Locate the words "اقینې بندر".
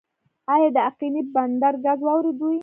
0.89-1.73